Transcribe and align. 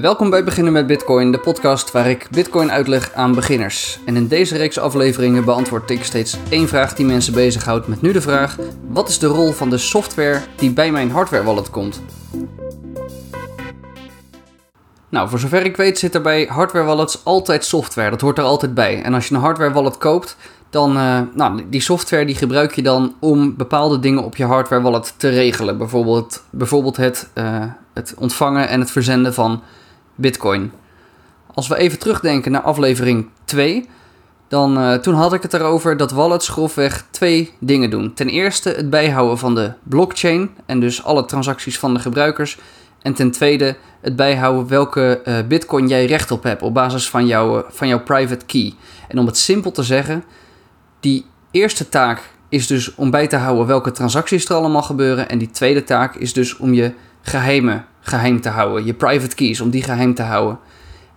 Welkom 0.00 0.30
bij 0.30 0.44
Beginnen 0.44 0.72
met 0.72 0.86
Bitcoin, 0.86 1.32
de 1.32 1.38
podcast 1.38 1.90
waar 1.90 2.10
ik 2.10 2.28
Bitcoin 2.30 2.70
uitleg 2.70 3.12
aan 3.12 3.34
beginners. 3.34 3.98
En 4.06 4.16
in 4.16 4.26
deze 4.26 4.56
reeks 4.56 4.78
afleveringen 4.78 5.44
beantwoord 5.44 5.90
ik 5.90 6.04
steeds 6.04 6.36
één 6.48 6.68
vraag 6.68 6.94
die 6.94 7.06
mensen 7.06 7.34
bezighoudt 7.34 7.86
met 7.86 8.02
nu 8.02 8.12
de 8.12 8.20
vraag: 8.20 8.56
wat 8.88 9.08
is 9.08 9.18
de 9.18 9.26
rol 9.26 9.52
van 9.52 9.70
de 9.70 9.78
software 9.78 10.40
die 10.56 10.72
bij 10.72 10.90
mijn 10.92 11.10
hardware 11.10 11.44
wallet 11.44 11.70
komt? 11.70 12.02
Nou, 15.08 15.28
voor 15.28 15.38
zover 15.38 15.64
ik 15.64 15.76
weet 15.76 15.98
zit 15.98 16.14
er 16.14 16.22
bij 16.22 16.44
hardware 16.44 16.86
wallets 16.86 17.24
altijd 17.24 17.64
software. 17.64 18.10
Dat 18.10 18.20
hoort 18.20 18.38
er 18.38 18.44
altijd 18.44 18.74
bij. 18.74 19.02
En 19.02 19.14
als 19.14 19.28
je 19.28 19.34
een 19.34 19.40
hardware 19.40 19.72
wallet 19.72 19.98
koopt, 19.98 20.36
dan, 20.70 20.96
uh, 20.96 21.20
nou, 21.34 21.62
die 21.70 21.80
software 21.80 22.24
die 22.24 22.34
gebruik 22.34 22.74
je 22.74 22.82
dan 22.82 23.14
om 23.20 23.56
bepaalde 23.56 23.98
dingen 23.98 24.24
op 24.24 24.36
je 24.36 24.44
hardware 24.44 24.82
wallet 24.82 25.14
te 25.16 25.28
regelen. 25.28 25.78
Bijvoorbeeld, 25.78 26.42
bijvoorbeeld 26.50 26.96
het, 26.96 27.28
uh, 27.34 27.64
het 27.92 28.14
ontvangen 28.18 28.68
en 28.68 28.80
het 28.80 28.90
verzenden 28.90 29.34
van 29.34 29.62
bitcoin. 30.22 30.72
Als 31.54 31.68
we 31.68 31.76
even 31.76 31.98
terugdenken 31.98 32.52
naar 32.52 32.62
aflevering 32.62 33.28
2, 33.44 33.88
dan 34.48 34.78
uh, 34.78 34.94
toen 34.94 35.14
had 35.14 35.32
ik 35.32 35.42
het 35.42 35.54
erover 35.54 35.96
dat 35.96 36.10
wallets 36.10 36.48
grofweg 36.48 37.04
twee 37.10 37.52
dingen 37.58 37.90
doen. 37.90 38.14
Ten 38.14 38.28
eerste 38.28 38.68
het 38.68 38.90
bijhouden 38.90 39.38
van 39.38 39.54
de 39.54 39.72
blockchain 39.82 40.50
en 40.66 40.80
dus 40.80 41.04
alle 41.04 41.24
transacties 41.24 41.78
van 41.78 41.94
de 41.94 42.00
gebruikers. 42.00 42.58
En 43.02 43.14
ten 43.14 43.30
tweede 43.30 43.76
het 44.00 44.16
bijhouden 44.16 44.68
welke 44.68 45.20
uh, 45.24 45.38
bitcoin 45.48 45.88
jij 45.88 46.06
recht 46.06 46.30
op 46.30 46.42
hebt 46.42 46.62
op 46.62 46.74
basis 46.74 47.10
van, 47.10 47.26
jou, 47.26 47.64
van 47.68 47.88
jouw 47.88 48.00
private 48.00 48.44
key. 48.46 48.74
En 49.08 49.18
om 49.18 49.26
het 49.26 49.36
simpel 49.36 49.70
te 49.70 49.82
zeggen, 49.82 50.24
die 51.00 51.26
eerste 51.50 51.88
taak 51.88 52.30
is 52.48 52.66
dus 52.66 52.94
om 52.94 53.10
bij 53.10 53.26
te 53.26 53.36
houden 53.36 53.66
welke 53.66 53.90
transacties 53.90 54.48
er 54.48 54.56
allemaal 54.56 54.82
gebeuren. 54.82 55.28
En 55.28 55.38
die 55.38 55.50
tweede 55.50 55.84
taak 55.84 56.14
is 56.14 56.32
dus 56.32 56.56
om 56.56 56.74
je 56.74 56.92
geheimen 57.22 57.86
geheim 58.02 58.40
te 58.40 58.48
houden. 58.48 58.84
Je 58.84 58.94
private 58.94 59.34
keys, 59.34 59.60
om 59.60 59.70
die 59.70 59.82
geheim 59.82 60.14
te 60.14 60.22
houden. 60.22 60.58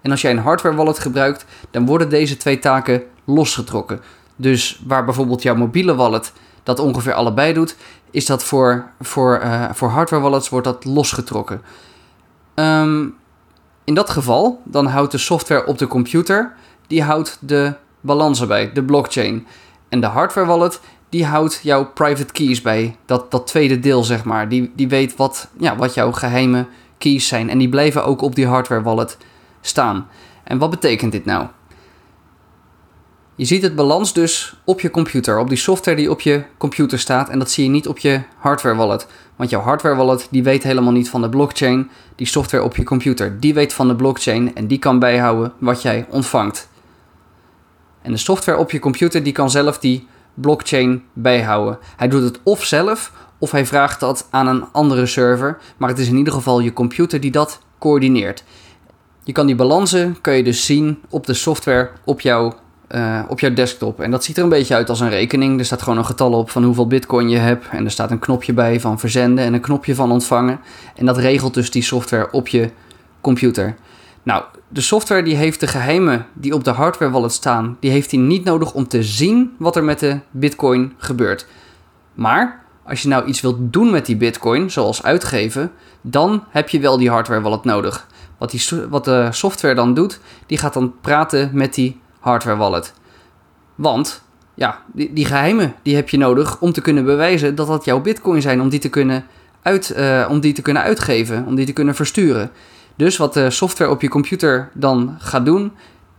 En 0.00 0.10
als 0.10 0.20
jij 0.20 0.30
een 0.30 0.38
hardware 0.38 0.76
wallet 0.76 0.98
gebruikt, 0.98 1.44
dan 1.70 1.86
worden 1.86 2.08
deze 2.08 2.36
twee 2.36 2.58
taken 2.58 3.02
losgetrokken. 3.24 4.00
Dus 4.36 4.82
waar 4.86 5.04
bijvoorbeeld 5.04 5.42
jouw 5.42 5.54
mobiele 5.54 5.94
wallet 5.94 6.32
dat 6.62 6.78
ongeveer 6.78 7.12
allebei 7.12 7.52
doet, 7.52 7.76
is 8.10 8.26
dat 8.26 8.44
voor, 8.44 8.90
voor, 9.00 9.40
uh, 9.44 9.64
voor 9.72 9.88
hardware 9.88 10.22
wallets 10.22 10.48
wordt 10.48 10.66
dat 10.66 10.84
losgetrokken. 10.84 11.62
Um, 12.54 13.14
in 13.84 13.94
dat 13.94 14.10
geval, 14.10 14.62
dan 14.64 14.86
houdt 14.86 15.12
de 15.12 15.18
software 15.18 15.66
op 15.66 15.78
de 15.78 15.86
computer, 15.86 16.52
die 16.86 17.02
houdt 17.02 17.38
de 17.40 17.74
balansen 18.00 18.48
bij, 18.48 18.72
de 18.72 18.82
blockchain. 18.82 19.46
En 19.88 20.00
de 20.00 20.06
hardware 20.06 20.46
wallet, 20.46 20.80
die 21.14 21.24
houdt 21.24 21.60
jouw 21.62 21.86
private 21.86 22.32
keys 22.32 22.62
bij. 22.62 22.96
Dat, 23.06 23.30
dat 23.30 23.46
tweede 23.46 23.80
deel, 23.80 24.04
zeg 24.04 24.24
maar. 24.24 24.48
Die, 24.48 24.72
die 24.76 24.88
weet 24.88 25.16
wat, 25.16 25.48
ja, 25.58 25.76
wat 25.76 25.94
jouw 25.94 26.12
geheime 26.12 26.66
keys 26.98 27.28
zijn. 27.28 27.50
En 27.50 27.58
die 27.58 27.68
blijven 27.68 28.04
ook 28.04 28.22
op 28.22 28.34
die 28.34 28.46
hardware 28.46 28.82
wallet 28.82 29.16
staan. 29.60 30.08
En 30.44 30.58
wat 30.58 30.70
betekent 30.70 31.12
dit 31.12 31.24
nou? 31.24 31.46
Je 33.34 33.44
ziet 33.44 33.62
het 33.62 33.74
balans 33.74 34.12
dus 34.12 34.56
op 34.64 34.80
je 34.80 34.90
computer, 34.90 35.38
op 35.38 35.48
die 35.48 35.58
software 35.58 35.96
die 35.96 36.10
op 36.10 36.20
je 36.20 36.42
computer 36.56 36.98
staat. 36.98 37.28
En 37.28 37.38
dat 37.38 37.50
zie 37.50 37.64
je 37.64 37.70
niet 37.70 37.88
op 37.88 37.98
je 37.98 38.20
hardware 38.36 38.76
wallet. 38.76 39.06
Want 39.36 39.50
jouw 39.50 39.60
hardware 39.60 39.96
wallet 39.96 40.28
die 40.30 40.42
weet 40.42 40.62
helemaal 40.62 40.92
niet 40.92 41.10
van 41.10 41.22
de 41.22 41.28
blockchain. 41.28 41.90
Die 42.16 42.26
software 42.26 42.64
op 42.64 42.76
je 42.76 42.84
computer, 42.84 43.40
die 43.40 43.54
weet 43.54 43.72
van 43.72 43.88
de 43.88 43.96
blockchain 43.96 44.54
en 44.54 44.66
die 44.66 44.78
kan 44.78 44.98
bijhouden 44.98 45.52
wat 45.58 45.82
jij 45.82 46.06
ontvangt. 46.10 46.68
En 48.02 48.10
de 48.10 48.18
software 48.18 48.58
op 48.58 48.70
je 48.70 48.78
computer 48.78 49.22
die 49.22 49.32
kan 49.32 49.50
zelf 49.50 49.78
die 49.78 50.06
blockchain 50.34 51.02
bijhouden. 51.12 51.78
Hij 51.96 52.08
doet 52.08 52.22
het 52.22 52.40
of 52.42 52.64
zelf 52.64 53.12
of 53.38 53.50
hij 53.50 53.66
vraagt 53.66 54.00
dat 54.00 54.26
aan 54.30 54.46
een 54.46 54.64
andere 54.72 55.06
server, 55.06 55.58
maar 55.76 55.88
het 55.88 55.98
is 55.98 56.08
in 56.08 56.16
ieder 56.16 56.32
geval 56.32 56.60
je 56.60 56.72
computer 56.72 57.20
die 57.20 57.30
dat 57.30 57.60
coördineert. 57.78 58.44
Je 59.24 59.32
kan 59.32 59.46
die 59.46 59.54
balansen 59.54 60.16
kan 60.20 60.36
je 60.36 60.42
dus 60.42 60.66
zien 60.66 60.98
op 61.08 61.26
de 61.26 61.34
software 61.34 61.90
op 62.04 62.20
jouw, 62.20 62.54
uh, 62.90 63.22
op 63.28 63.40
jouw 63.40 63.52
desktop. 63.52 64.00
En 64.00 64.10
dat 64.10 64.24
ziet 64.24 64.36
er 64.36 64.42
een 64.42 64.48
beetje 64.48 64.74
uit 64.74 64.88
als 64.88 65.00
een 65.00 65.08
rekening. 65.08 65.58
Er 65.58 65.64
staat 65.64 65.82
gewoon 65.82 65.98
een 65.98 66.04
getal 66.04 66.32
op 66.32 66.50
van 66.50 66.64
hoeveel 66.64 66.86
bitcoin 66.86 67.28
je 67.28 67.36
hebt. 67.36 67.66
En 67.70 67.84
er 67.84 67.90
staat 67.90 68.10
een 68.10 68.18
knopje 68.18 68.52
bij 68.52 68.80
van 68.80 68.98
verzenden 68.98 69.44
en 69.44 69.54
een 69.54 69.60
knopje 69.60 69.94
van 69.94 70.12
ontvangen. 70.12 70.60
En 70.96 71.06
dat 71.06 71.16
regelt 71.16 71.54
dus 71.54 71.70
die 71.70 71.82
software 71.82 72.28
op 72.30 72.48
je 72.48 72.70
computer. 73.20 73.76
Nou, 74.24 74.44
de 74.68 74.80
software 74.80 75.22
die 75.22 75.36
heeft 75.36 75.60
de 75.60 75.66
geheimen 75.66 76.26
die 76.32 76.54
op 76.54 76.64
de 76.64 76.70
hardware 76.70 77.10
wallet 77.10 77.32
staan, 77.32 77.76
die 77.80 77.90
heeft 77.90 78.10
hij 78.10 78.20
niet 78.20 78.44
nodig 78.44 78.72
om 78.72 78.88
te 78.88 79.02
zien 79.02 79.54
wat 79.58 79.76
er 79.76 79.84
met 79.84 79.98
de 79.98 80.18
bitcoin 80.30 80.92
gebeurt. 80.98 81.46
Maar 82.14 82.62
als 82.84 83.02
je 83.02 83.08
nou 83.08 83.24
iets 83.24 83.40
wilt 83.40 83.56
doen 83.72 83.90
met 83.90 84.06
die 84.06 84.16
bitcoin, 84.16 84.70
zoals 84.70 85.02
uitgeven, 85.02 85.72
dan 86.00 86.44
heb 86.48 86.68
je 86.68 86.80
wel 86.80 86.98
die 86.98 87.10
hardware 87.10 87.40
wallet 87.40 87.64
nodig. 87.64 88.06
Wat, 88.38 88.50
die, 88.50 88.68
wat 88.88 89.04
de 89.04 89.28
software 89.30 89.74
dan 89.74 89.94
doet, 89.94 90.20
die 90.46 90.58
gaat 90.58 90.74
dan 90.74 90.94
praten 91.00 91.50
met 91.52 91.74
die 91.74 92.00
hardware 92.20 92.56
wallet. 92.56 92.92
Want, 93.74 94.22
ja, 94.54 94.82
die, 94.92 95.12
die 95.12 95.24
geheimen 95.24 95.74
die 95.82 95.94
heb 95.94 96.08
je 96.08 96.16
nodig 96.16 96.60
om 96.60 96.72
te 96.72 96.80
kunnen 96.80 97.04
bewijzen 97.04 97.54
dat 97.54 97.66
dat 97.66 97.84
jouw 97.84 98.00
bitcoin 98.00 98.42
zijn, 98.42 98.60
om 98.60 98.68
die 98.68 98.80
te 98.80 98.88
kunnen, 98.88 99.24
uit, 99.62 99.94
uh, 99.96 100.26
om 100.30 100.40
die 100.40 100.52
te 100.52 100.62
kunnen 100.62 100.82
uitgeven, 100.82 101.46
om 101.46 101.54
die 101.54 101.66
te 101.66 101.72
kunnen 101.72 101.94
versturen. 101.94 102.50
Dus 102.96 103.16
wat 103.16 103.34
de 103.34 103.50
software 103.50 103.90
op 103.90 104.00
je 104.00 104.08
computer 104.08 104.70
dan 104.74 105.16
gaat 105.18 105.44
doen, 105.44 105.72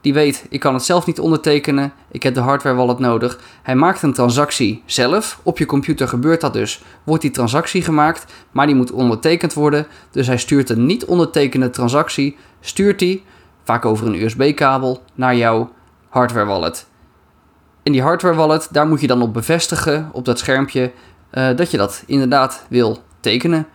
die 0.00 0.14
weet, 0.14 0.46
ik 0.50 0.60
kan 0.60 0.74
het 0.74 0.84
zelf 0.84 1.06
niet 1.06 1.20
ondertekenen, 1.20 1.92
ik 2.10 2.22
heb 2.22 2.34
de 2.34 2.40
hardware 2.40 2.76
wallet 2.76 2.98
nodig. 2.98 3.38
Hij 3.62 3.74
maakt 3.74 4.02
een 4.02 4.12
transactie 4.12 4.82
zelf, 4.86 5.40
op 5.42 5.58
je 5.58 5.66
computer 5.66 6.08
gebeurt 6.08 6.40
dat 6.40 6.52
dus. 6.52 6.82
Wordt 7.04 7.22
die 7.22 7.30
transactie 7.30 7.82
gemaakt, 7.82 8.32
maar 8.50 8.66
die 8.66 8.74
moet 8.74 8.92
ondertekend 8.92 9.52
worden. 9.52 9.86
Dus 10.10 10.26
hij 10.26 10.38
stuurt 10.38 10.70
een 10.70 10.86
niet 10.86 11.04
ondertekende 11.04 11.70
transactie, 11.70 12.36
stuurt 12.60 12.98
die, 12.98 13.24
vaak 13.64 13.84
over 13.84 14.06
een 14.06 14.22
USB-kabel, 14.22 15.02
naar 15.14 15.36
jouw 15.36 15.72
hardware 16.08 16.46
wallet. 16.46 16.86
In 17.82 17.92
die 17.92 18.02
hardware 18.02 18.34
wallet, 18.34 18.68
daar 18.70 18.86
moet 18.86 19.00
je 19.00 19.06
dan 19.06 19.22
op 19.22 19.32
bevestigen, 19.32 20.08
op 20.12 20.24
dat 20.24 20.38
schermpje, 20.38 20.92
uh, 21.32 21.56
dat 21.56 21.70
je 21.70 21.76
dat 21.76 22.02
inderdaad 22.06 22.66
wil 22.68 23.02
tekenen. 23.20 23.66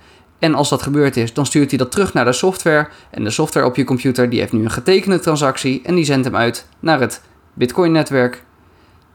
En 0.43 0.55
als 0.55 0.69
dat 0.69 0.81
gebeurd 0.81 1.17
is, 1.17 1.33
dan 1.33 1.45
stuurt 1.45 1.69
hij 1.69 1.77
dat 1.77 1.91
terug 1.91 2.13
naar 2.13 2.25
de 2.25 2.33
software. 2.33 2.87
En 3.09 3.23
de 3.23 3.29
software 3.29 3.65
op 3.65 3.75
je 3.75 3.83
computer 3.83 4.29
die 4.29 4.39
heeft 4.39 4.51
nu 4.51 4.63
een 4.63 4.71
getekende 4.71 5.19
transactie 5.19 5.81
en 5.83 5.95
die 5.95 6.05
zendt 6.05 6.25
hem 6.25 6.35
uit 6.35 6.67
naar 6.79 6.99
het 6.99 7.21
Bitcoin-netwerk. 7.53 8.43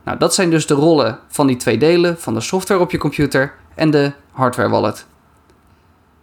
Nou, 0.05 0.19
dat 0.19 0.35
zijn 0.35 0.51
dus 0.51 0.67
de 0.67 0.75
rollen 0.75 1.19
van 1.29 1.47
die 1.47 1.57
twee 1.57 1.79
delen, 1.79 2.19
van 2.19 2.35
de 2.35 2.41
software 2.41 2.81
op 2.81 2.91
je 2.91 2.99
computer 2.99 3.55
en 3.75 3.91
de 3.91 4.13
hardware 4.33 4.69
wallet. 4.69 5.07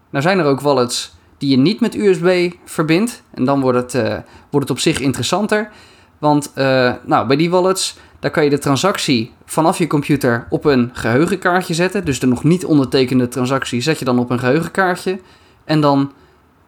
Nou 0.09 0.23
zijn 0.23 0.39
er 0.39 0.45
ook 0.45 0.61
wallets 0.61 1.15
die 1.37 1.49
je 1.49 1.57
niet 1.57 1.79
met 1.79 1.95
USB 1.95 2.51
verbindt. 2.65 3.23
En 3.33 3.45
dan 3.45 3.61
wordt 3.61 3.77
het, 3.77 4.05
uh, 4.05 4.13
wordt 4.49 4.67
het 4.67 4.69
op 4.69 4.79
zich 4.79 4.99
interessanter. 4.99 5.69
Want 6.17 6.51
uh, 6.55 6.93
nou, 7.03 7.27
bij 7.27 7.37
die 7.37 7.49
wallets 7.49 7.97
daar 8.25 8.33
kan 8.33 8.43
je 8.43 8.49
de 8.49 8.57
transactie 8.57 9.31
vanaf 9.45 9.77
je 9.77 9.87
computer 9.87 10.45
op 10.49 10.65
een 10.65 10.89
geheugenkaartje 10.93 11.73
zetten. 11.73 12.05
Dus 12.05 12.19
de 12.19 12.27
nog 12.27 12.43
niet 12.43 12.65
ondertekende 12.65 13.27
transactie 13.27 13.81
zet 13.81 13.99
je 13.99 14.05
dan 14.05 14.19
op 14.19 14.29
een 14.29 14.39
geheugenkaartje. 14.39 15.19
En 15.63 15.81
dan 15.81 16.11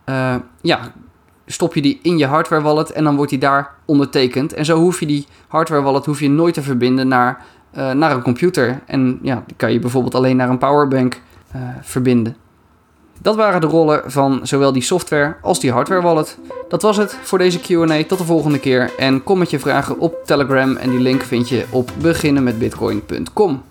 uh, 0.05 0.35
ja, 0.61 0.79
stop 1.45 1.75
je 1.75 1.81
die 1.81 1.99
in 2.01 2.17
je 2.17 2.25
hardware 2.25 2.61
wallet 2.61 2.91
en 2.91 3.03
dan 3.03 3.15
wordt 3.15 3.31
die 3.31 3.39
daar 3.39 3.73
ondertekend. 3.85 4.53
En 4.53 4.65
zo 4.65 4.79
hoef 4.79 4.99
je 4.99 5.05
die 5.05 5.27
hardware 5.47 5.81
wallet 5.81 6.05
hoef 6.05 6.19
je 6.19 6.29
nooit 6.29 6.53
te 6.53 6.61
verbinden 6.61 7.07
naar, 7.07 7.45
uh, 7.77 7.91
naar 7.91 8.11
een 8.11 8.21
computer. 8.21 8.81
En 8.85 9.19
ja, 9.21 9.43
die 9.45 9.55
kan 9.55 9.73
je 9.73 9.79
bijvoorbeeld 9.79 10.15
alleen 10.15 10.37
naar 10.37 10.49
een 10.49 10.57
powerbank 10.57 11.21
uh, 11.55 11.61
verbinden. 11.81 12.35
Dat 13.21 13.35
waren 13.35 13.61
de 13.61 13.67
rollen 13.67 14.01
van 14.05 14.39
zowel 14.43 14.71
die 14.73 14.81
software 14.81 15.35
als 15.41 15.59
die 15.59 15.71
hardware 15.71 16.01
wallet. 16.01 16.37
Dat 16.69 16.81
was 16.81 16.97
het 16.97 17.17
voor 17.23 17.37
deze 17.37 17.59
Q&A. 17.59 18.03
Tot 18.03 18.17
de 18.17 18.23
volgende 18.23 18.59
keer 18.59 18.91
en 18.97 19.23
kom 19.23 19.37
met 19.37 19.49
je 19.49 19.59
vragen 19.59 19.99
op 19.99 20.15
Telegram 20.25 20.75
en 20.75 20.89
die 20.89 20.99
link 20.99 21.21
vind 21.21 21.49
je 21.49 21.65
op 21.69 21.91
beginnenmetbitcoin.com. 22.01 23.63